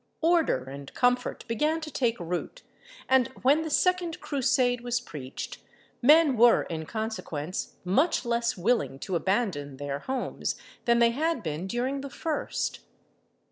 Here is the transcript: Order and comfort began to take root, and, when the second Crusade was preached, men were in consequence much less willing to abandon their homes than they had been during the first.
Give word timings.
Order 0.23 0.63
and 0.63 0.91
comfort 0.95 1.47
began 1.47 1.79
to 1.81 1.91
take 1.91 2.19
root, 2.19 2.63
and, 3.07 3.27
when 3.43 3.61
the 3.61 3.69
second 3.69 4.19
Crusade 4.19 4.81
was 4.81 4.99
preached, 4.99 5.59
men 6.01 6.37
were 6.37 6.63
in 6.63 6.87
consequence 6.87 7.75
much 7.85 8.25
less 8.25 8.57
willing 8.57 8.97
to 8.97 9.15
abandon 9.15 9.77
their 9.77 9.99
homes 9.99 10.55
than 10.85 10.97
they 10.97 11.11
had 11.11 11.43
been 11.43 11.67
during 11.67 12.01
the 12.01 12.09
first. 12.09 12.79